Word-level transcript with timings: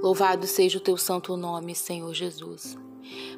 Louvado 0.00 0.46
seja 0.46 0.78
o 0.78 0.80
teu 0.80 0.96
santo 0.96 1.36
nome, 1.36 1.74
Senhor 1.74 2.14
Jesus. 2.14 2.78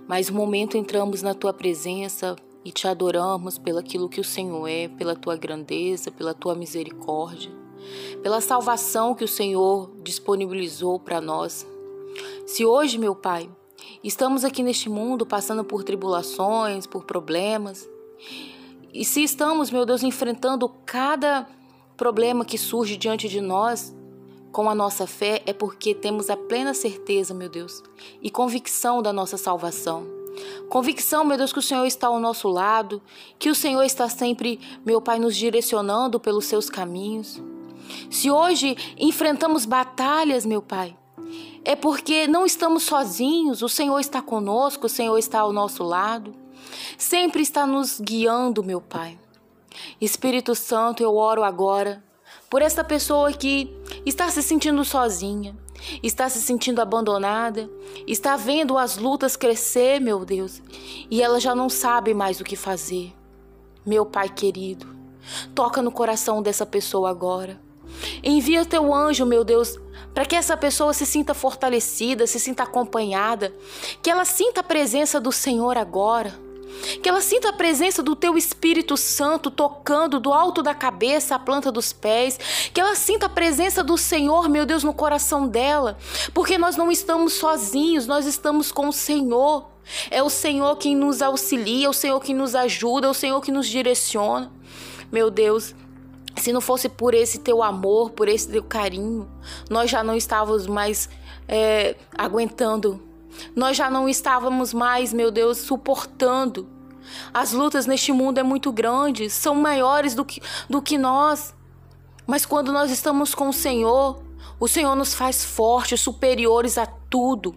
Mais 0.07 0.29
um 0.29 0.35
momento 0.35 0.77
entramos 0.77 1.23
na 1.23 1.33
tua 1.33 1.55
presença 1.55 2.37
e 2.63 2.71
te 2.71 2.87
adoramos 2.87 3.57
pelo 3.57 3.79
aquilo 3.79 4.11
que 4.11 4.21
o 4.21 4.25
Senhor 4.25 4.69
é, 4.69 4.87
pela 4.87 5.17
tua 5.17 5.37
grandeza, 5.37 6.11
pela 6.11 6.35
tua 6.35 6.55
misericórdia, 6.55 7.51
pela 8.23 8.43
salvação 8.43 9.15
que 9.15 9.25
o 9.25 9.29
Senhor 9.29 9.91
disponibilizou 10.03 11.01
para 11.01 11.19
nós. 11.19 11.67
Se 12.47 12.63
hoje, 12.67 12.99
meu 12.99 13.15
Pai, 13.15 13.49
estamos 14.05 14.45
aqui 14.45 14.63
neste 14.63 14.91
mundo 14.91 15.25
passando 15.25 15.65
por 15.65 15.83
tribulações, 15.83 16.87
por 16.87 17.07
problemas, 17.07 17.89
e 18.93 19.03
se 19.03 19.23
estamos, 19.23 19.71
meu 19.71 19.87
Deus, 19.87 20.03
enfrentando 20.03 20.69
cada 20.85 21.49
problema 21.97 22.45
que 22.45 22.59
surge 22.59 22.99
diante 22.99 23.31
de 23.31 23.41
nós, 23.41 23.95
com 24.53 24.69
a 24.69 24.75
nossa 24.75 25.07
fé 25.07 25.43
é 25.47 25.53
porque 25.53 25.95
temos 25.95 26.29
a 26.29 26.37
plena 26.37 26.75
certeza, 26.75 27.33
meu 27.33 27.49
Deus, 27.49 27.83
e 28.21 28.31
convicção 28.31 29.03
da 29.03 29.13
nossa 29.13 29.37
salvação. 29.37 30.07
Convicção, 30.69 31.25
meu 31.25 31.37
Deus, 31.37 31.53
que 31.53 31.59
o 31.59 31.63
Senhor 31.63 31.85
está 31.87 32.07
ao 32.07 32.21
nosso 32.21 32.49
lado, 32.49 33.03
que 33.39 33.51
o 33.51 33.55
Senhor 33.55 33.83
está 33.83 34.09
sempre, 34.09 34.61
meu 34.85 35.01
Pai, 35.01 35.19
nos 35.19 35.37
direcionando 35.37 36.19
pelos 36.19 36.47
seus 36.47 36.71
caminhos. 36.71 37.43
Se 38.11 38.31
hoje 38.31 38.77
enfrentamos 38.97 39.65
batalhas, 39.65 40.47
meu 40.47 40.63
Pai, 40.63 40.97
é 41.65 41.77
porque 41.77 42.27
não 42.27 42.47
estamos 42.47 42.85
sozinhos, 42.85 43.63
o 43.63 43.69
Senhor 43.69 43.99
está 43.99 44.23
conosco, 44.23 44.87
o 44.87 44.91
Senhor 44.91 45.19
está 45.19 45.41
ao 45.41 45.53
nosso 45.53 45.83
lado, 45.83 46.35
sempre 46.97 47.43
está 47.43 47.67
nos 47.67 48.01
guiando, 48.01 48.63
meu 48.63 48.81
Pai. 48.81 49.19
Espírito 50.01 50.55
Santo, 50.55 51.03
eu 51.03 51.17
oro 51.17 51.43
agora 51.45 52.03
por 52.49 52.63
essa 52.63 52.83
pessoa 52.83 53.33
que 53.33 53.73
está 54.05 54.29
se 54.29 54.43
sentindo 54.43 54.85
sozinha, 54.85 55.57
está 56.03 56.29
se 56.29 56.41
sentindo 56.41 56.81
abandonada, 56.81 57.71
está 58.07 58.37
vendo 58.37 58.77
as 58.77 58.97
lutas 58.97 59.37
crescer, 59.37 60.01
meu 60.01 60.25
Deus, 60.25 60.61
e 61.11 61.23
ela 61.23 61.39
já 61.39 61.55
não 61.55 61.69
sabe 61.69 62.13
mais 62.13 62.41
o 62.41 62.45
que 62.45 62.57
fazer. 62.57 63.13
Meu 63.87 64.05
Pai 64.05 64.29
querido, 64.29 64.87
toca 65.55 65.81
no 65.81 65.93
coração 65.93 66.43
dessa 66.43 66.67
pessoa 66.67 67.09
agora. 67.09 67.61
Envia 68.23 68.65
teu 68.65 68.95
anjo, 68.95 69.25
meu 69.25 69.45
Deus, 69.45 69.79
para 70.15 70.25
que 70.25 70.37
essa 70.37 70.57
pessoa 70.57 70.93
se 70.93 71.07
sinta 71.07 71.35
fortalecida, 71.35 72.27
se 72.27 72.39
sinta 72.39 72.65
acompanhada, 72.65 73.55
que 74.03 74.11
ela 74.11 74.25
sinta 74.25 74.61
a 74.61 74.65
presença 74.65 75.21
do 75.21 75.33
Senhor 75.33 75.79
agora 75.79 76.50
que 77.03 77.09
ela 77.09 77.21
sinta 77.21 77.51
a 77.51 77.53
presença 77.53 78.03
do 78.03 78.17
teu 78.17 78.37
Espírito 78.37 78.97
Santo 78.97 79.51
tocando 79.51 80.19
do 80.19 80.33
alto 80.33 80.63
da 80.63 80.75
cabeça 80.75 81.35
à 81.35 81.39
planta 81.39 81.71
dos 81.71 81.93
pés. 81.93 82.39
Que 82.73 82.81
ela 82.81 82.95
sinta 82.95 83.27
a 83.27 83.29
presença 83.29 83.83
do 83.83 83.97
Senhor, 83.97 84.49
meu 84.49 84.65
Deus, 84.67 84.83
no 84.83 84.95
coração 84.95 85.47
dela. 85.47 85.99
Porque 86.33 86.59
nós 86.59 86.77
não 86.77 86.91
estamos 86.91 87.35
sozinhos, 87.35 88.07
nós 88.07 88.27
estamos 88.27 88.73
com 88.73 88.89
o 88.89 88.93
Senhor. 88.93 89.71
É 90.11 90.23
o 90.23 90.31
Senhor 90.31 90.77
quem 90.77 90.95
nos 90.95 91.21
auxilia, 91.21 91.87
é 91.87 91.89
o 91.89 91.93
Senhor 91.93 92.21
que 92.21 92.33
nos 92.33 92.55
ajuda, 92.55 93.07
é 93.07 93.11
o 93.11 93.15
Senhor 93.15 93.41
que 93.41 93.51
nos 93.51 93.67
direciona. 93.67 94.51
Meu 95.11 95.31
Deus, 95.31 95.75
se 96.37 96.53
não 96.53 96.61
fosse 96.61 96.89
por 96.89 97.13
esse 97.15 97.39
teu 97.39 97.63
amor, 97.63 98.11
por 98.11 98.29
esse 98.29 98.49
teu 98.49 98.63
carinho, 98.63 99.29
nós 99.69 99.91
já 99.91 100.05
não 100.05 100.15
estávamos 100.15 100.67
mais 100.67 101.09
é, 101.49 101.97
aguentando 102.17 103.10
nós 103.55 103.77
já 103.77 103.91
não 103.91 104.09
estávamos 104.09 104.73
mais, 104.73 105.13
meu 105.13 105.31
Deus, 105.31 105.59
suportando. 105.59 106.69
As 107.33 107.53
lutas 107.53 107.87
neste 107.87 108.13
mundo 108.13 108.39
é 108.39 108.43
muito 108.43 108.73
grandes, 108.73 109.33
são 109.33 109.55
maiores 109.55 110.15
do 110.15 110.25
que, 110.25 110.41
do 110.69 110.81
que 110.81 110.97
nós. 110.97 111.55
Mas 112.27 112.47
quando 112.47 112.73
nós 112.73 112.91
estamos 112.91 113.35
com 113.35 113.49
o 113.49 113.53
Senhor, 113.53 114.23
o 114.59 114.69
Senhor 114.69 114.95
nos 114.95 115.15
faz 115.15 115.45
fortes, 115.45 116.01
superiores 116.01 116.79
a 116.79 116.87
tudo 116.87 117.55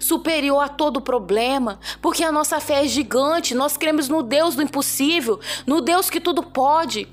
superior 0.00 0.60
a 0.60 0.68
todo 0.68 1.00
problema, 1.00 1.78
porque 2.02 2.24
a 2.24 2.32
nossa 2.32 2.60
fé 2.60 2.84
é 2.84 2.88
gigante. 2.88 3.54
Nós 3.54 3.76
cremos 3.76 4.08
no 4.08 4.22
Deus 4.22 4.56
do 4.56 4.62
impossível, 4.62 5.38
no 5.66 5.80
Deus 5.80 6.10
que 6.10 6.20
tudo 6.20 6.42
pode. 6.42 7.06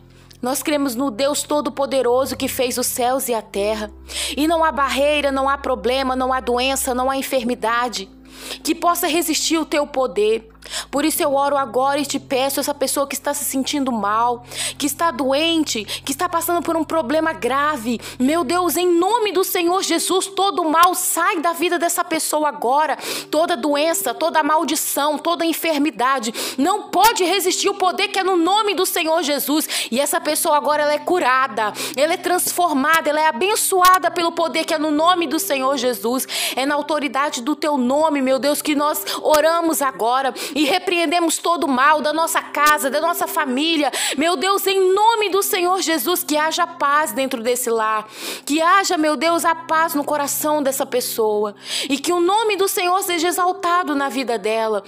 Nós 0.46 0.62
cremos 0.62 0.94
no 0.96 1.10
Deus 1.10 1.42
Todo-Poderoso 1.42 2.38
que 2.38 2.48
fez 2.48 2.78
os 2.78 2.86
céus 2.86 3.28
e 3.28 3.34
a 3.34 3.42
terra. 3.42 3.92
E 4.38 4.48
não 4.48 4.64
há 4.64 4.72
barreira, 4.72 5.32
não 5.32 5.50
há 5.50 5.58
problema, 5.58 6.16
não 6.16 6.32
há 6.32 6.40
doença, 6.40 6.94
não 6.94 7.10
há 7.10 7.18
enfermidade 7.18 8.08
que 8.64 8.76
possa 8.76 9.08
resistir 9.08 9.58
o 9.58 9.66
teu 9.66 9.88
poder. 9.88 10.48
Por 10.90 11.06
isso 11.06 11.22
eu 11.22 11.34
oro 11.36 11.58
agora 11.58 12.00
e 12.00 12.06
te 12.06 12.20
peço, 12.20 12.60
essa 12.60 12.74
pessoa 12.74 13.08
que 13.08 13.16
está 13.16 13.34
se 13.34 13.46
sentindo 13.46 13.92
mal, 13.92 14.44
que 14.78 14.86
está 14.86 15.12
doente, 15.12 15.86
que 15.86 16.12
está 16.12 16.28
passando 16.28 16.62
por 16.62 16.76
um 16.76 16.84
problema 16.84 17.34
grave. 17.34 18.00
Meu 18.20 18.44
Deus, 18.44 18.78
em 18.78 18.88
nome 19.00 19.32
do 19.32 19.44
Senhor 19.44 19.82
Jesus, 19.84 20.28
todo 20.28 20.64
mal 20.64 20.94
sai 20.96 21.40
da 21.40 21.54
vida 21.54 21.78
dessa 21.78 22.04
pessoa 22.04 22.50
agora. 22.50 22.98
Toda 23.30 23.58
doença, 23.58 24.14
toda 24.14 24.44
maldição, 24.44 25.18
toda 25.18 25.46
enfermidade 25.46 26.34
não 26.58 26.84
pode 26.84 27.24
resistir 27.24 27.70
o 27.70 27.76
poder 27.76 28.08
que 28.10 28.20
é 28.20 28.24
no 28.24 28.36
nome 28.36 28.74
do 28.76 28.86
Senhor 28.86 29.22
Jesus. 29.24 29.88
E 29.92 30.00
essa 30.00 30.20
pessoa 30.20 30.58
agora 30.58 30.84
ela 30.84 30.94
é 30.94 31.00
curada, 31.00 31.74
ela 31.96 32.14
é 32.14 32.18
transformada, 32.18 33.10
ela 33.10 33.22
é 33.22 33.28
abençoada 33.28 34.10
pelo 34.12 34.32
poder 34.32 34.66
que 34.66 34.74
é 34.74 34.80
no 34.80 34.92
nome 34.92 35.28
do 35.28 35.40
Senhor 35.40 35.78
Jesus. 35.78 36.28
É 36.56 36.66
na 36.66 36.76
autoridade 36.76 37.42
do 37.42 37.56
teu 37.56 37.78
nome, 37.78 38.22
meu 38.22 38.40
Deus, 38.40 38.62
que 38.62 38.76
nós 38.76 39.04
oramos 39.22 39.82
agora 39.82 40.34
e 40.56 40.64
repreendemos 40.64 41.38
todo 41.38 41.66
o 41.66 41.70
mal 41.70 42.02
da 42.02 42.14
nossa 42.14 42.42
casa, 42.42 42.90
da 42.90 43.02
nossa 43.02 43.28
família. 43.28 43.92
Meu 44.18 44.38
Deus, 44.38 44.66
em 44.66 44.94
nome 44.94 45.30
do 45.30 45.44
Senhor 45.44 45.82
Jesus, 45.82 46.24
que 46.24 46.38
haja 46.38 46.66
paz 46.66 47.12
dentro 47.12 47.44
desse 47.44 47.70
lar, 47.70 48.08
que 48.46 48.62
haja, 48.62 48.98
meu 48.98 49.18
Deus, 49.18 49.44
a 49.44 49.54
paz 49.54 49.94
no 49.94 50.04
coração 50.06 50.64
dessa 50.64 50.86
pessoa. 50.86 51.56
E 51.90 51.98
que 51.98 52.14
o 52.14 52.22
nome 52.22 52.56
do 52.56 52.70
Senhor 52.70 53.04
seja 53.04 53.28
exaltado 53.28 53.94
na 53.94 54.08
vida 54.08 54.38
dela 54.38 54.84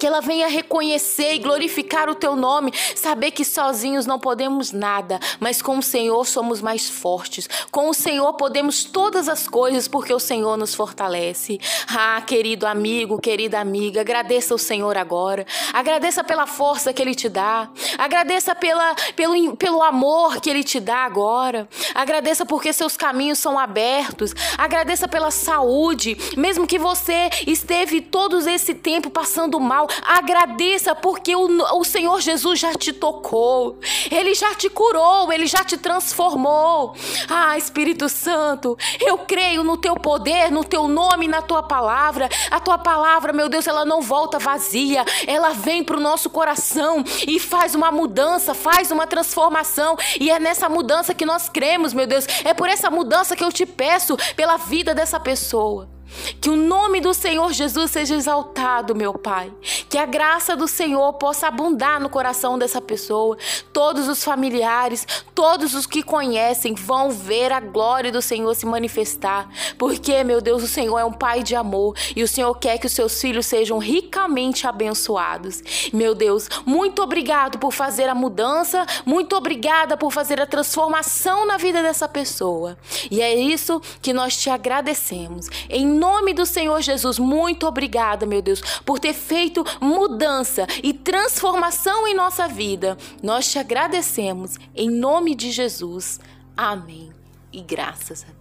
que 0.00 0.06
ela 0.06 0.22
venha 0.22 0.48
reconhecer 0.48 1.34
e 1.34 1.38
glorificar 1.38 2.08
o 2.08 2.14
teu 2.14 2.34
nome, 2.34 2.72
saber 2.96 3.32
que 3.32 3.44
sozinhos 3.44 4.06
não 4.06 4.18
podemos 4.18 4.72
nada, 4.72 5.20
mas 5.38 5.60
com 5.60 5.76
o 5.76 5.82
Senhor 5.82 6.26
somos 6.26 6.62
mais 6.62 6.88
fortes. 6.88 7.46
Com 7.70 7.90
o 7.90 7.94
Senhor 7.94 8.32
podemos 8.32 8.82
todas 8.82 9.28
as 9.28 9.46
coisas, 9.46 9.86
porque 9.86 10.14
o 10.14 10.18
Senhor 10.18 10.56
nos 10.56 10.74
fortalece. 10.74 11.60
Ah, 11.86 12.22
querido 12.26 12.66
amigo, 12.66 13.20
querida 13.20 13.60
amiga, 13.60 14.00
agradeça 14.00 14.54
o 14.54 14.58
Senhor 14.58 14.96
agora. 14.96 15.46
Agradeça 15.70 16.24
pela 16.24 16.46
força 16.46 16.94
que 16.94 17.02
ele 17.02 17.14
te 17.14 17.28
dá. 17.28 17.68
Agradeça 17.98 18.54
pela, 18.54 18.94
pelo, 19.14 19.54
pelo 19.56 19.82
amor 19.82 20.40
que 20.40 20.48
ele 20.48 20.64
te 20.64 20.80
dá 20.80 21.04
agora. 21.04 21.68
Agradeça 21.94 22.46
porque 22.46 22.72
seus 22.72 22.96
caminhos 22.96 23.38
são 23.38 23.58
abertos. 23.58 24.34
Agradeça 24.56 25.06
pela 25.06 25.30
saúde, 25.30 26.16
mesmo 26.38 26.66
que 26.66 26.78
você 26.78 27.28
esteve 27.46 28.00
todo 28.00 28.40
esse 28.48 28.74
tempo 28.74 29.10
passando 29.10 29.60
mal, 29.60 29.89
agradeça 30.02 30.94
porque 30.94 31.34
o, 31.34 31.46
o 31.78 31.84
Senhor 31.84 32.20
Jesus 32.20 32.58
já 32.58 32.74
te 32.74 32.92
tocou, 32.92 33.78
Ele 34.10 34.34
já 34.34 34.54
te 34.54 34.68
curou, 34.68 35.32
Ele 35.32 35.46
já 35.46 35.64
te 35.64 35.76
transformou. 35.76 36.94
Ah, 37.28 37.56
Espírito 37.56 38.08
Santo, 38.08 38.76
eu 39.00 39.18
creio 39.18 39.62
no 39.64 39.76
teu 39.76 39.94
poder, 39.94 40.50
no 40.50 40.64
teu 40.64 40.88
nome, 40.88 41.28
na 41.28 41.42
tua 41.42 41.62
palavra. 41.62 42.28
A 42.50 42.60
tua 42.60 42.78
palavra, 42.78 43.32
meu 43.32 43.48
Deus, 43.48 43.66
ela 43.66 43.84
não 43.84 44.00
volta 44.00 44.38
vazia, 44.38 45.04
ela 45.26 45.50
vem 45.50 45.82
para 45.84 45.96
o 45.96 46.00
nosso 46.00 46.30
coração 46.30 47.04
e 47.26 47.38
faz 47.38 47.74
uma 47.74 47.90
mudança, 47.90 48.54
faz 48.54 48.90
uma 48.90 49.06
transformação. 49.06 49.96
E 50.18 50.30
é 50.30 50.38
nessa 50.38 50.68
mudança 50.68 51.14
que 51.14 51.26
nós 51.26 51.48
cremos, 51.48 51.92
meu 51.92 52.06
Deus. 52.06 52.26
É 52.44 52.54
por 52.54 52.68
essa 52.68 52.90
mudança 52.90 53.36
que 53.36 53.44
eu 53.44 53.52
te 53.52 53.66
peço 53.66 54.16
pela 54.34 54.56
vida 54.56 54.94
dessa 54.94 55.18
pessoa. 55.18 55.99
Que 56.40 56.50
o 56.50 56.56
nome 56.56 57.00
do 57.00 57.12
Senhor 57.14 57.52
Jesus 57.52 57.90
seja 57.90 58.14
exaltado, 58.14 58.94
meu 58.94 59.14
Pai. 59.14 59.52
Que 59.88 59.98
a 59.98 60.06
graça 60.06 60.56
do 60.56 60.66
Senhor 60.66 61.12
possa 61.14 61.48
abundar 61.48 62.00
no 62.00 62.08
coração 62.08 62.58
dessa 62.58 62.80
pessoa. 62.80 63.36
Todos 63.72 64.08
os 64.08 64.22
familiares, 64.24 65.06
todos 65.34 65.74
os 65.74 65.86
que 65.86 66.02
conhecem 66.02 66.74
vão 66.74 67.10
ver 67.10 67.52
a 67.52 67.60
glória 67.60 68.10
do 68.10 68.22
Senhor 68.22 68.54
se 68.54 68.66
manifestar. 68.66 69.48
Porque, 69.78 70.24
meu 70.24 70.40
Deus, 70.40 70.62
o 70.62 70.68
Senhor 70.68 70.98
é 70.98 71.04
um 71.04 71.12
Pai 71.12 71.42
de 71.42 71.54
amor 71.54 71.94
e 72.16 72.22
o 72.22 72.28
Senhor 72.28 72.54
quer 72.54 72.78
que 72.78 72.86
os 72.86 72.92
seus 72.92 73.20
filhos 73.20 73.46
sejam 73.46 73.78
ricamente 73.78 74.66
abençoados. 74.66 75.62
Meu 75.92 76.14
Deus, 76.14 76.48
muito 76.64 77.02
obrigado 77.02 77.58
por 77.58 77.72
fazer 77.72 78.08
a 78.08 78.14
mudança, 78.14 78.86
muito 79.04 79.36
obrigada 79.36 79.96
por 79.96 80.10
fazer 80.10 80.40
a 80.40 80.46
transformação 80.46 81.46
na 81.46 81.56
vida 81.56 81.82
dessa 81.82 82.08
pessoa. 82.08 82.78
E 83.10 83.20
é 83.20 83.34
isso 83.34 83.80
que 84.00 84.12
nós 84.12 84.36
te 84.36 84.48
agradecemos. 84.48 85.48
Em 85.68 85.86
nome 86.00 86.32
do 86.32 86.46
Senhor 86.46 86.80
Jesus, 86.80 87.18
muito 87.18 87.66
obrigada, 87.66 88.24
meu 88.24 88.40
Deus, 88.40 88.62
por 88.86 88.98
ter 88.98 89.12
feito 89.12 89.62
mudança 89.80 90.66
e 90.82 90.94
transformação 90.94 92.08
em 92.08 92.14
nossa 92.14 92.48
vida. 92.48 92.96
Nós 93.22 93.50
te 93.50 93.58
agradecemos 93.58 94.56
em 94.74 94.88
nome 94.88 95.34
de 95.34 95.52
Jesus. 95.52 96.18
Amém. 96.56 97.12
E 97.52 97.60
graças 97.60 98.24
a 98.24 98.32
Deus. 98.32 98.40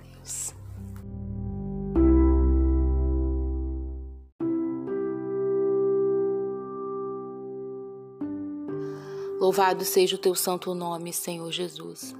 Louvado 9.39 9.83
seja 9.83 10.15
o 10.15 10.19
teu 10.19 10.35
santo 10.35 10.73
nome, 10.73 11.11
Senhor 11.11 11.51
Jesus. 11.51 12.15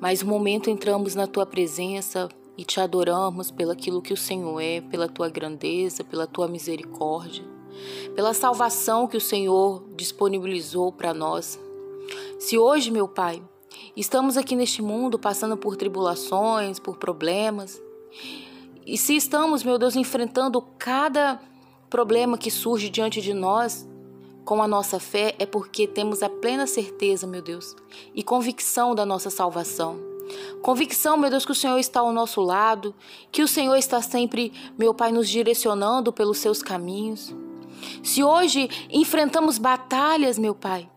Mais 0.00 0.22
um 0.22 0.26
momento 0.26 0.68
entramos 0.68 1.14
na 1.14 1.26
tua 1.26 1.46
presença 1.46 2.28
e 2.56 2.64
te 2.64 2.80
adoramos 2.80 3.50
pelaquilo 3.50 4.02
que 4.02 4.12
o 4.12 4.16
Senhor 4.16 4.60
é, 4.60 4.80
pela 4.80 5.08
tua 5.08 5.28
grandeza, 5.28 6.02
pela 6.02 6.26
tua 6.26 6.48
misericórdia, 6.48 7.44
pela 8.14 8.32
salvação 8.32 9.06
que 9.06 9.16
o 9.16 9.20
Senhor 9.20 9.84
disponibilizou 9.96 10.90
para 10.90 11.12
nós. 11.12 11.60
Se 12.38 12.58
hoje, 12.58 12.90
meu 12.90 13.06
Pai, 13.06 13.42
estamos 13.96 14.36
aqui 14.36 14.56
neste 14.56 14.80
mundo 14.80 15.18
passando 15.18 15.56
por 15.56 15.76
tribulações, 15.76 16.78
por 16.78 16.96
problemas, 16.96 17.82
e 18.86 18.96
se 18.96 19.16
estamos, 19.16 19.64
meu 19.64 19.78
Deus, 19.78 19.96
enfrentando 19.96 20.62
cada 20.78 21.40
problema 21.90 22.38
que 22.38 22.50
surge 22.50 22.88
diante 22.88 23.20
de 23.20 23.34
nós, 23.34 23.86
com 24.44 24.62
a 24.62 24.68
nossa 24.68 25.00
fé 25.00 25.34
é 25.40 25.44
porque 25.44 25.88
temos 25.88 26.22
a 26.22 26.28
plena 26.28 26.68
certeza, 26.68 27.26
meu 27.26 27.42
Deus, 27.42 27.74
e 28.14 28.22
convicção 28.22 28.94
da 28.94 29.04
nossa 29.04 29.28
salvação. 29.28 30.15
Convicção, 30.62 31.16
meu 31.16 31.30
Deus, 31.30 31.44
que 31.44 31.52
o 31.52 31.54
Senhor 31.54 31.78
está 31.78 32.00
ao 32.00 32.12
nosso 32.12 32.40
lado, 32.40 32.94
que 33.30 33.42
o 33.42 33.48
Senhor 33.48 33.76
está 33.76 34.02
sempre, 34.02 34.52
meu 34.78 34.92
Pai, 34.92 35.12
nos 35.12 35.28
direcionando 35.28 36.12
pelos 36.12 36.38
seus 36.38 36.62
caminhos. 36.62 37.34
Se 38.02 38.24
hoje 38.24 38.68
enfrentamos 38.90 39.58
batalhas, 39.58 40.38
meu 40.38 40.54
Pai, 40.54 40.88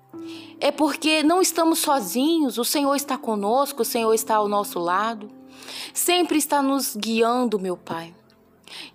é 0.59 0.71
porque 0.71 1.23
não 1.23 1.41
estamos 1.41 1.79
sozinhos, 1.79 2.57
o 2.57 2.65
Senhor 2.65 2.95
está 2.95 3.17
conosco, 3.17 3.81
o 3.81 3.85
Senhor 3.85 4.13
está 4.13 4.35
ao 4.35 4.47
nosso 4.47 4.79
lado. 4.79 5.29
Sempre 5.93 6.37
está 6.37 6.61
nos 6.61 6.95
guiando, 6.95 7.59
meu 7.59 7.77
Pai. 7.77 8.13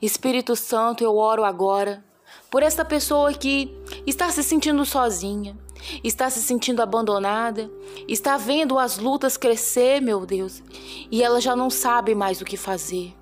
Espírito 0.01 0.55
Santo, 0.55 1.03
eu 1.03 1.17
oro 1.17 1.45
agora 1.45 2.05
por 2.51 2.63
esta 2.63 2.85
pessoa 2.85 3.33
que 3.33 3.75
está 4.07 4.31
se 4.31 4.43
sentindo 4.43 4.85
sozinha, 4.85 5.57
está 6.03 6.31
se 6.31 6.41
sentindo 6.41 6.83
abandonada, 6.83 7.71
está 8.09 8.37
vendo 8.37 8.79
as 8.79 8.99
lutas 8.99 9.37
crescer, 9.37 10.01
meu 10.01 10.25
Deus, 10.25 10.63
e 11.11 11.23
ela 11.23 11.41
já 11.41 11.55
não 11.55 11.71
sabe 11.71 12.15
mais 12.15 12.41
o 12.41 12.45
que 12.45 12.57
fazer. 12.57 13.15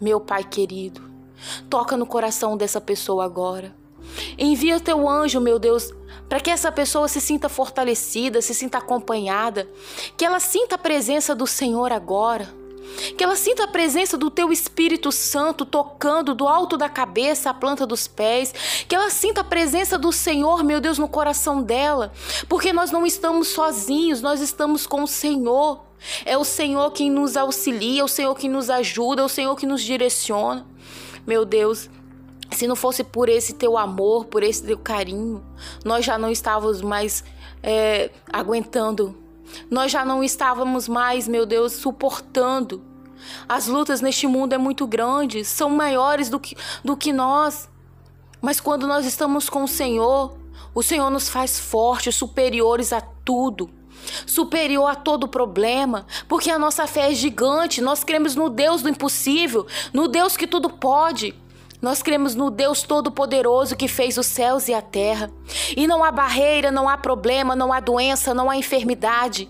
Meu 0.00 0.20
Pai 0.20 0.44
querido, 0.44 1.02
toca 1.68 1.96
no 1.96 2.06
coração 2.06 2.56
dessa 2.56 2.80
pessoa 2.80 3.24
agora. 3.24 3.74
Envia 4.38 4.80
teu 4.80 5.08
anjo, 5.08 5.40
meu 5.40 5.58
Deus, 5.58 5.92
para 6.28 6.40
que 6.40 6.50
essa 6.50 6.70
pessoa 6.70 7.08
se 7.08 7.20
sinta 7.20 7.48
fortalecida, 7.48 8.40
se 8.40 8.54
sinta 8.54 8.78
acompanhada, 8.78 9.68
que 10.16 10.24
ela 10.24 10.40
sinta 10.40 10.74
a 10.76 10.78
presença 10.78 11.34
do 11.34 11.46
Senhor 11.46 11.92
agora. 11.92 12.48
Que 13.16 13.22
ela 13.22 13.36
sinta 13.36 13.64
a 13.64 13.68
presença 13.68 14.16
do 14.16 14.30
teu 14.30 14.52
Espírito 14.52 15.12
Santo 15.12 15.64
tocando 15.64 16.34
do 16.34 16.48
alto 16.48 16.76
da 16.76 16.88
cabeça 16.88 17.50
à 17.50 17.54
planta 17.54 17.86
dos 17.86 18.06
pés. 18.08 18.54
Que 18.86 18.94
ela 18.94 19.10
sinta 19.10 19.40
a 19.42 19.44
presença 19.44 19.98
do 19.98 20.12
Senhor, 20.12 20.64
meu 20.64 20.80
Deus, 20.80 20.98
no 20.98 21.08
coração 21.08 21.62
dela. 21.62 22.12
Porque 22.48 22.72
nós 22.72 22.90
não 22.90 23.06
estamos 23.06 23.48
sozinhos, 23.48 24.20
nós 24.20 24.40
estamos 24.40 24.86
com 24.86 25.02
o 25.02 25.08
Senhor. 25.08 25.84
É 26.24 26.36
o 26.38 26.44
Senhor 26.44 26.90
quem 26.92 27.10
nos 27.10 27.36
auxilia, 27.36 28.02
é 28.02 28.04
o 28.04 28.08
Senhor 28.08 28.34
que 28.34 28.48
nos 28.48 28.70
ajuda, 28.70 29.22
é 29.22 29.24
o 29.24 29.28
Senhor 29.28 29.56
que 29.56 29.66
nos 29.66 29.82
direciona. 29.82 30.66
Meu 31.26 31.44
Deus, 31.44 31.90
se 32.50 32.66
não 32.66 32.76
fosse 32.76 33.04
por 33.04 33.28
esse 33.28 33.54
teu 33.54 33.76
amor, 33.76 34.26
por 34.26 34.42
esse 34.42 34.62
teu 34.62 34.78
carinho, 34.78 35.44
nós 35.84 36.04
já 36.04 36.16
não 36.16 36.30
estávamos 36.30 36.80
mais 36.80 37.24
é, 37.62 38.10
aguentando 38.32 39.16
nós 39.70 39.90
já 39.90 40.04
não 40.04 40.22
estávamos 40.22 40.88
mais, 40.88 41.28
meu 41.28 41.44
Deus, 41.44 41.72
suportando. 41.72 42.82
As 43.48 43.66
lutas 43.66 44.00
neste 44.00 44.26
mundo 44.26 44.52
é 44.52 44.58
muito 44.58 44.86
grandes, 44.86 45.48
são 45.48 45.70
maiores 45.70 46.28
do 46.28 46.38
que, 46.38 46.56
do 46.84 46.96
que 46.96 47.12
nós. 47.12 47.68
Mas 48.40 48.60
quando 48.60 48.86
nós 48.86 49.04
estamos 49.04 49.48
com 49.48 49.64
o 49.64 49.68
Senhor, 49.68 50.38
o 50.74 50.82
Senhor 50.82 51.10
nos 51.10 51.28
faz 51.28 51.58
fortes, 51.58 52.14
superiores 52.14 52.92
a 52.92 53.00
tudo 53.00 53.70
superior 54.26 54.86
a 54.90 54.94
todo 54.94 55.28
problema, 55.28 56.06
porque 56.26 56.50
a 56.50 56.58
nossa 56.58 56.86
fé 56.86 57.10
é 57.10 57.14
gigante, 57.14 57.80
nós 57.80 58.04
cremos 58.04 58.34
no 58.34 58.48
Deus 58.48 58.82
do 58.82 58.88
impossível, 58.88 59.66
no 59.92 60.08
Deus 60.08 60.36
que 60.36 60.46
tudo 60.46 60.70
pode. 60.70 61.34
Nós 61.80 62.02
cremos 62.02 62.34
no 62.34 62.50
Deus 62.50 62.82
Todo-Poderoso 62.82 63.76
que 63.76 63.86
fez 63.86 64.18
os 64.18 64.26
céus 64.26 64.68
e 64.68 64.74
a 64.74 64.82
terra. 64.82 65.30
E 65.76 65.86
não 65.86 66.02
há 66.02 66.10
barreira, 66.10 66.70
não 66.70 66.88
há 66.88 66.96
problema, 66.96 67.54
não 67.54 67.72
há 67.72 67.80
doença, 67.80 68.34
não 68.34 68.50
há 68.50 68.56
enfermidade 68.56 69.48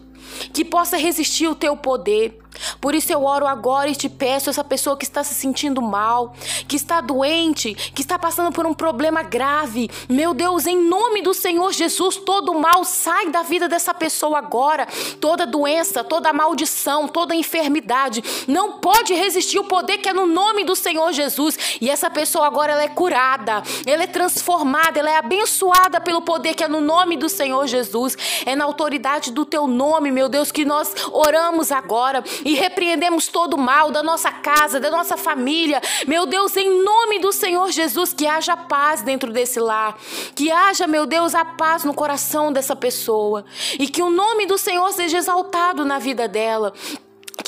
que 0.53 0.65
possa 0.65 0.97
resistir 0.97 1.47
o 1.47 1.55
teu 1.55 1.77
poder. 1.77 2.39
Por 2.81 2.95
isso 2.95 3.13
eu 3.13 3.25
oro 3.25 3.47
agora 3.47 3.89
e 3.89 3.97
te 3.97 4.09
peço, 4.09 4.51
essa 4.51 4.65
pessoa 4.65 4.97
que 4.97 5.05
está 5.05 5.23
se 5.23 5.35
sentindo 5.35 5.81
mal, 5.81 6.35
que 6.67 6.77
está 6.77 7.01
doente, 7.01 7.75
que 7.75 8.03
está 8.03 8.19
passando 8.19 8.53
por 8.53 8.67
um 8.67 8.75
problema 8.75 9.23
grave, 9.23 9.91
meu 10.09 10.35
Deus, 10.35 10.67
em 10.67 10.77
nome 10.77 11.23
do 11.23 11.35
Senhor 11.35 11.73
Jesus, 11.73 12.17
todo 12.17 12.55
mal 12.55 12.85
sai 12.85 13.31
da 13.31 13.43
vida 13.43 13.69
dessa 13.69 13.95
pessoa 13.95 14.39
agora. 14.39 14.87
Toda 15.21 15.47
doença, 15.47 16.05
toda 16.05 16.33
maldição, 16.33 17.09
toda 17.09 17.35
enfermidade 17.35 18.23
não 18.47 18.73
pode 18.73 19.15
resistir 19.15 19.59
o 19.59 19.65
poder 19.65 19.99
que 19.99 20.09
é 20.09 20.13
no 20.13 20.27
nome 20.27 20.65
do 20.65 20.77
Senhor 20.77 21.13
Jesus. 21.13 21.59
E 21.81 21.91
essa 21.91 22.11
pessoa 22.11 22.47
agora 22.47 22.73
ela 22.73 22.83
é 22.83 22.89
curada, 22.89 23.63
ela 23.87 24.03
é 24.03 24.07
transformada, 24.07 24.99
ela 24.99 25.11
é 25.11 25.17
abençoada 25.17 26.01
pelo 26.01 26.23
poder 26.23 26.55
que 26.55 26.65
é 26.65 26.69
no 26.69 26.81
nome 26.81 27.17
do 27.17 27.29
Senhor 27.29 27.67
Jesus. 27.67 28.17
É 28.45 28.55
na 28.55 28.65
autoridade 28.65 29.33
do 29.33 29.45
teu 29.45 29.67
nome, 29.67 30.11
meu 30.11 30.29
Deus, 30.29 30.51
que 30.51 30.65
nós 30.65 30.95
oramos 31.13 31.73
agora 31.73 32.23
e 32.49 32.55
repreendemos 32.55 33.29
todo 33.29 33.55
o 33.55 33.61
mal 33.61 33.91
da 33.91 34.03
nossa 34.03 34.33
casa, 34.33 34.81
da 34.81 34.91
nossa 34.91 35.19
família. 35.19 35.83
Meu 36.07 36.25
Deus, 36.25 36.57
em 36.57 36.83
nome 36.83 37.19
do 37.19 37.31
Senhor 37.31 37.71
Jesus, 37.71 38.15
que 38.15 38.27
haja 38.27 38.57
paz 38.57 39.03
dentro 39.03 39.31
desse 39.31 39.61
lar, 39.61 39.99
que 40.35 40.51
haja, 40.51 40.87
meu 40.87 41.05
Deus, 41.05 41.35
a 41.35 41.45
paz 41.45 41.85
no 41.85 41.93
coração 41.93 42.51
dessa 42.51 42.75
pessoa. 42.75 43.45
E 43.79 43.87
que 43.87 44.03
o 44.03 44.09
nome 44.09 44.47
do 44.47 44.57
Senhor 44.57 44.91
seja 44.93 45.19
exaltado 45.19 45.85
na 45.85 45.99
vida 45.99 46.27
dela 46.27 46.73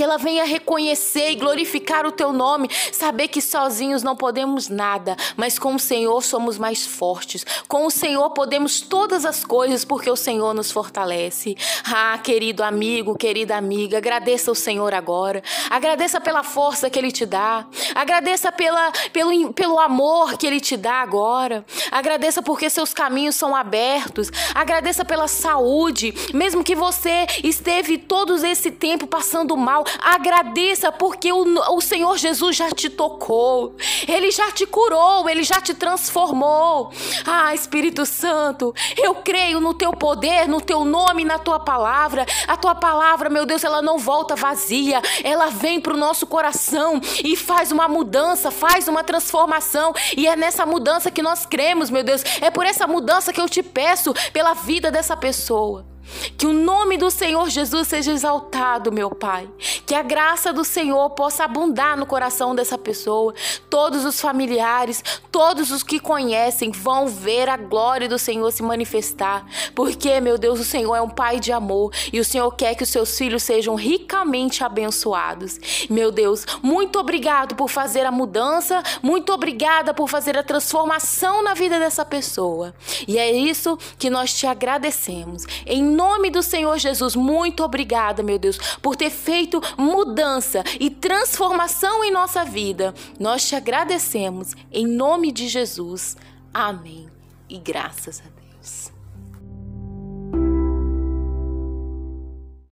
que 0.00 0.04
ela 0.04 0.16
venha 0.16 0.46
reconhecer 0.46 1.32
e 1.32 1.34
glorificar 1.34 2.06
o 2.06 2.12
teu 2.12 2.32
nome, 2.32 2.70
saber 2.90 3.28
que 3.28 3.42
sozinhos 3.42 4.02
não 4.02 4.16
podemos 4.16 4.70
nada, 4.70 5.14
mas 5.36 5.58
com 5.58 5.74
o 5.74 5.78
Senhor 5.78 6.22
somos 6.22 6.56
mais 6.56 6.86
fortes. 6.86 7.44
Com 7.68 7.84
o 7.84 7.90
Senhor 7.90 8.30
podemos 8.30 8.80
todas 8.80 9.26
as 9.26 9.44
coisas, 9.44 9.84
porque 9.84 10.10
o 10.10 10.16
Senhor 10.16 10.54
nos 10.54 10.70
fortalece. 10.70 11.54
Ah, 11.84 12.16
querido 12.16 12.62
amigo, 12.62 13.14
querida 13.14 13.58
amiga, 13.58 13.98
agradeça 13.98 14.50
o 14.50 14.54
Senhor 14.54 14.94
agora. 14.94 15.42
Agradeça 15.68 16.18
pela 16.18 16.42
força 16.42 16.88
que 16.88 16.98
ele 16.98 17.12
te 17.12 17.26
dá. 17.26 17.66
Agradeça 17.94 18.50
pela, 18.50 18.90
pelo, 19.12 19.52
pelo 19.52 19.78
amor 19.78 20.38
que 20.38 20.46
ele 20.46 20.60
te 20.60 20.78
dá 20.78 20.94
agora. 21.02 21.62
Agradeça 21.90 22.40
porque 22.40 22.70
seus 22.70 22.94
caminhos 22.94 23.34
são 23.34 23.54
abertos. 23.54 24.30
Agradeça 24.54 25.04
pela 25.04 25.28
saúde, 25.28 26.14
mesmo 26.32 26.64
que 26.64 26.74
você 26.74 27.26
esteve 27.44 27.98
todo 27.98 28.34
esse 28.46 28.70
tempo 28.70 29.06
passando 29.06 29.54
mal 29.58 29.70
mal, 29.80 29.84
agradeça 29.98 30.92
porque 30.92 31.32
o, 31.32 31.44
o 31.74 31.80
Senhor 31.80 32.16
Jesus 32.18 32.56
já 32.56 32.70
te 32.70 32.88
tocou, 32.88 33.74
Ele 34.06 34.30
já 34.30 34.50
te 34.52 34.66
curou, 34.66 35.28
Ele 35.28 35.42
já 35.42 35.60
te 35.60 35.74
transformou. 35.74 36.92
Ah, 37.26 37.54
Espírito 37.54 38.04
Santo, 38.06 38.74
eu 38.96 39.16
creio 39.16 39.60
no 39.60 39.74
teu 39.74 39.92
poder, 39.92 40.48
no 40.48 40.60
teu 40.60 40.84
nome, 40.84 41.24
na 41.24 41.38
tua 41.38 41.58
palavra. 41.58 42.26
A 42.46 42.56
tua 42.56 42.74
palavra, 42.74 43.28
meu 43.28 43.46
Deus, 43.46 43.64
ela 43.64 43.82
não 43.82 43.98
volta 43.98 44.36
vazia, 44.36 45.02
ela 45.22 45.46
vem 45.46 45.80
para 45.80 45.94
o 45.94 45.96
nosso 45.96 46.26
coração 46.26 47.00
e 47.24 47.36
faz 47.36 47.72
uma 47.72 47.88
mudança, 47.88 48.50
faz 48.50 48.88
uma 48.88 49.02
transformação. 49.02 49.92
E 50.16 50.26
é 50.26 50.36
nessa 50.36 50.64
mudança 50.66 51.10
que 51.10 51.22
nós 51.22 51.46
cremos, 51.46 51.90
meu 51.90 52.02
Deus. 52.02 52.22
É 52.40 52.50
por 52.50 52.64
essa 52.66 52.86
mudança 52.86 53.32
que 53.32 53.40
eu 53.40 53.48
te 53.48 53.62
peço 53.62 54.14
pela 54.32 54.54
vida 54.54 54.90
dessa 54.90 55.16
pessoa. 55.16 55.89
Que 56.36 56.46
o 56.46 56.52
nome 56.52 56.96
do 56.96 57.10
Senhor 57.10 57.48
Jesus 57.48 57.88
seja 57.88 58.12
exaltado, 58.12 58.90
meu 58.90 59.10
Pai. 59.10 59.48
Que 59.86 59.94
a 59.94 60.02
graça 60.02 60.52
do 60.52 60.64
Senhor 60.64 61.10
possa 61.10 61.44
abundar 61.44 61.96
no 61.96 62.06
coração 62.06 62.54
dessa 62.54 62.76
pessoa. 62.76 63.34
Todos 63.68 64.04
os 64.04 64.20
familiares, 64.20 65.02
todos 65.30 65.70
os 65.70 65.82
que 65.82 66.00
conhecem 66.00 66.70
vão 66.70 67.06
ver 67.06 67.48
a 67.48 67.56
glória 67.56 68.08
do 68.08 68.18
Senhor 68.18 68.50
se 68.50 68.62
manifestar. 68.62 69.46
Porque, 69.74 70.20
meu 70.20 70.38
Deus, 70.38 70.60
o 70.60 70.64
Senhor 70.64 70.94
é 70.94 71.02
um 71.02 71.10
Pai 71.10 71.38
de 71.38 71.52
amor 71.52 71.92
e 72.12 72.18
o 72.18 72.24
Senhor 72.24 72.50
quer 72.52 72.74
que 72.74 72.82
os 72.82 72.88
seus 72.88 73.16
filhos 73.16 73.42
sejam 73.42 73.74
ricamente 73.74 74.64
abençoados. 74.64 75.58
Meu 75.88 76.10
Deus, 76.10 76.46
muito 76.62 76.98
obrigado 76.98 77.54
por 77.54 77.68
fazer 77.68 78.06
a 78.06 78.10
mudança, 78.10 78.82
muito 79.02 79.32
obrigada 79.32 79.92
por 79.92 80.08
fazer 80.08 80.36
a 80.38 80.42
transformação 80.42 81.42
na 81.42 81.54
vida 81.54 81.78
dessa 81.78 82.04
pessoa. 82.04 82.74
E 83.06 83.18
é 83.18 83.30
isso 83.30 83.78
que 83.98 84.08
nós 84.08 84.32
te 84.32 84.46
agradecemos. 84.46 85.44
Em 85.66 85.82
nome 86.00 86.30
do 86.30 86.42
Senhor 86.42 86.78
Jesus, 86.78 87.14
muito 87.14 87.62
obrigada, 87.62 88.22
meu 88.22 88.38
Deus, 88.38 88.56
por 88.80 88.96
ter 88.96 89.10
feito 89.10 89.60
mudança 89.76 90.64
e 90.80 90.88
transformação 90.88 92.02
em 92.02 92.10
nossa 92.10 92.42
vida. 92.42 92.94
Nós 93.18 93.46
te 93.46 93.54
agradecemos 93.54 94.54
em 94.72 94.86
nome 94.86 95.30
de 95.30 95.46
Jesus. 95.46 96.16
Amém. 96.54 97.06
E 97.50 97.58
graças 97.58 98.20
a 98.20 98.30
Deus. 98.40 98.99